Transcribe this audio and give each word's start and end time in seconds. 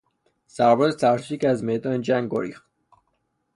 سرباز 0.47 0.97
ترسویی 0.97 1.37
که 1.39 1.49
از 1.49 1.63
میدان 1.63 2.01
جنگ 2.01 2.29
گریخت 2.31 2.65